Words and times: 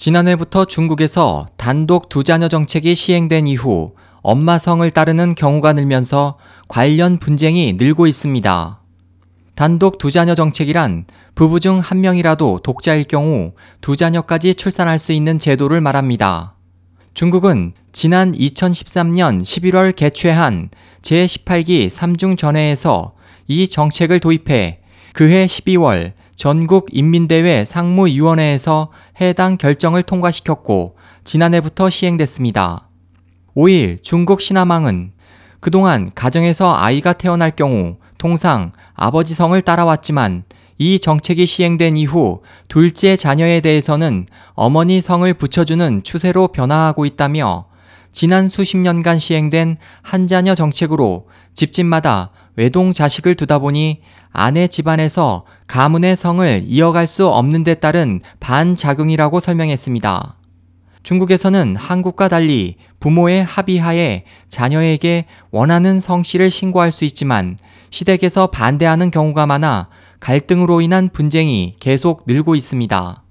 지난해부터 0.00 0.64
중국에서 0.64 1.44
단독 1.58 2.08
두 2.08 2.24
자녀 2.24 2.48
정책이 2.48 2.94
시행된 2.94 3.46
이후 3.46 3.92
엄마 4.22 4.58
성을 4.58 4.90
따르는 4.90 5.34
경우가 5.34 5.74
늘면서 5.74 6.38
관련 6.68 7.18
분쟁이 7.18 7.74
늘고 7.74 8.06
있습니다. 8.06 8.80
단독 9.54 9.98
두 9.98 10.10
자녀 10.10 10.34
정책이란 10.34 11.04
부부 11.34 11.60
중 11.60 11.80
한 11.80 12.00
명이라도 12.00 12.60
독자일 12.62 13.04
경우 13.04 13.52
두 13.82 13.94
자녀까지 13.94 14.54
출산할 14.54 14.98
수 14.98 15.12
있는 15.12 15.38
제도를 15.38 15.82
말합니다. 15.82 16.54
중국은 17.12 17.74
지난 17.92 18.32
2013년 18.32 19.42
11월 19.42 19.94
개최한 19.94 20.70
제18기 21.02 21.90
3중 21.90 22.38
전회에서 22.38 23.12
이 23.48 23.68
정책을 23.68 24.20
도입해 24.20 24.80
그해 25.12 25.44
12월 25.44 26.14
전국 26.40 26.86
인민대회 26.90 27.66
상무위원회에서 27.66 28.88
해당 29.20 29.58
결정을 29.58 30.02
통과시켰고 30.02 30.96
지난해부터 31.22 31.90
시행됐습니다. 31.90 32.88
5일 33.54 34.02
중국 34.02 34.40
신화망은 34.40 35.12
그동안 35.60 36.10
가정에서 36.14 36.74
아이가 36.74 37.12
태어날 37.12 37.50
경우 37.50 37.98
통상 38.16 38.72
아버지 38.94 39.34
성을 39.34 39.60
따라왔지만 39.60 40.44
이 40.78 40.98
정책이 40.98 41.44
시행된 41.44 41.98
이후 41.98 42.40
둘째 42.68 43.16
자녀에 43.16 43.60
대해서는 43.60 44.24
어머니 44.54 45.02
성을 45.02 45.30
붙여주는 45.34 46.02
추세로 46.04 46.48
변화하고 46.48 47.04
있다며 47.04 47.66
지난 48.12 48.48
수십 48.48 48.78
년간 48.78 49.18
시행된 49.18 49.76
한 50.00 50.26
자녀 50.26 50.54
정책으로 50.54 51.28
집집마다 51.52 52.30
외동 52.56 52.92
자식을 52.92 53.34
두다 53.34 53.58
보니 53.58 54.00
아내 54.32 54.66
집안에서 54.66 55.44
가문의 55.66 56.16
성을 56.16 56.62
이어갈 56.66 57.06
수 57.06 57.26
없는 57.26 57.64
데 57.64 57.74
따른 57.74 58.20
반작용이라고 58.40 59.40
설명했습니다. 59.40 60.36
중국에서는 61.02 61.76
한국과 61.76 62.28
달리 62.28 62.76
부모의 63.00 63.44
합의하에 63.44 64.24
자녀에게 64.48 65.24
원하는 65.50 65.98
성씨를 65.98 66.50
신고할 66.50 66.92
수 66.92 67.04
있지만 67.04 67.56
시댁에서 67.90 68.48
반대하는 68.48 69.10
경우가 69.10 69.46
많아 69.46 69.88
갈등으로 70.20 70.80
인한 70.80 71.08
분쟁이 71.08 71.74
계속 71.80 72.24
늘고 72.26 72.54
있습니다. 72.54 73.22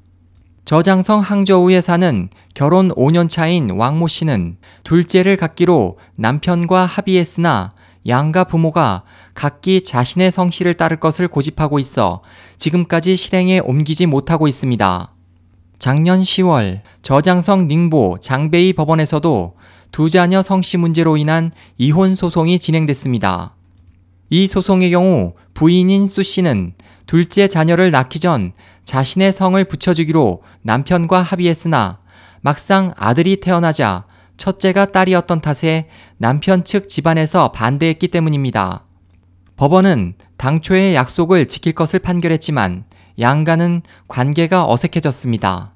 저장성 0.65 1.21
항저우에 1.21 1.81
사는 1.81 2.29
결혼 2.53 2.89
5년 2.89 3.29
차인 3.29 3.71
왕모 3.71 4.07
씨는 4.07 4.57
둘째를 4.83 5.37
갖기로 5.37 5.97
남편과 6.15 6.85
합의했으나 6.85 7.73
양가 8.07 8.45
부모가 8.45 9.03
각기 9.33 9.81
자신의 9.81 10.31
성씨를 10.31 10.75
따를 10.75 10.99
것을 10.99 11.27
고집하고 11.27 11.79
있어 11.79 12.21
지금까지 12.57 13.15
실행에 13.15 13.59
옮기지 13.59 14.05
못하고 14.05 14.47
있습니다. 14.47 15.13
작년 15.77 16.21
10월 16.21 16.81
저장성 17.01 17.67
닝보 17.67 18.17
장베이 18.21 18.73
법원에서도 18.73 19.55
두 19.91 20.09
자녀 20.09 20.41
성씨 20.41 20.77
문제로 20.77 21.17
인한 21.17 21.51
이혼 21.77 22.15
소송이 22.15 22.59
진행됐습니다. 22.59 23.55
이 24.29 24.45
소송의 24.45 24.91
경우 24.91 25.33
부인인 25.53 26.05
수 26.05 26.21
씨는 26.21 26.73
둘째 27.05 27.47
자녀를 27.47 27.91
낳기 27.91 28.19
전 28.19 28.53
자신의 28.83 29.33
성을 29.33 29.63
붙여주기로 29.63 30.43
남편과 30.61 31.21
합의했으나 31.21 31.99
막상 32.41 32.93
아들이 32.97 33.37
태어나자 33.37 34.05
첫째가 34.39 34.85
딸이었던 34.85 35.41
탓에 35.41 35.87
남편 36.17 36.63
측 36.63 36.89
집안에서 36.89 37.51
반대했기 37.51 38.07
때문입니다. 38.07 38.85
법원은 39.57 40.13
당초의 40.37 40.95
약속을 40.95 41.45
지킬 41.45 41.73
것을 41.73 41.99
판결했지만 41.99 42.85
양가는 43.19 43.81
관계가 44.07 44.65
어색해졌습니다. 44.67 45.73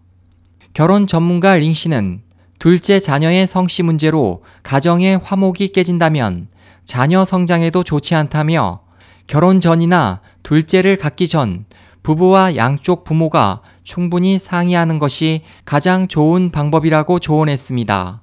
결혼 0.73 1.05
전문가 1.05 1.55
링 1.55 1.73
씨는 1.73 2.21
둘째 2.57 3.01
자녀의 3.01 3.45
성씨 3.45 3.83
문제로 3.83 4.43
가정의 4.63 5.19
화목이 5.21 5.67
깨진다면 5.73 6.47
자녀 6.85 7.25
성장에도 7.25 7.83
좋지 7.83 8.15
않다며 8.15 8.81
결혼 9.27 9.59
전이나 9.59 10.21
둘째를 10.43 10.95
갖기 10.95 11.27
전 11.27 11.65
부부와 12.01 12.55
양쪽 12.55 13.03
부모가 13.03 13.61
충분히 13.83 14.39
상의하는 14.39 14.99
것이 14.99 15.41
가장 15.65 16.07
좋은 16.07 16.49
방법이라고 16.49 17.19
조언했습니다. 17.19 18.22